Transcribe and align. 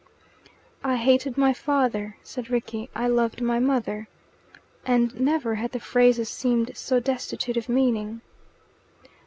"I 0.83 0.95
hated 0.95 1.37
my 1.37 1.53
father," 1.53 2.17
said 2.23 2.49
Rickie. 2.49 2.89
"I 2.95 3.05
loved 3.05 3.39
my 3.39 3.59
mother." 3.59 4.07
And 4.83 5.13
never 5.19 5.53
had 5.53 5.73
the 5.73 5.79
phrases 5.79 6.27
seemed 6.27 6.75
so 6.75 6.99
destitute 6.99 7.55
of 7.55 7.69
meaning. 7.69 8.21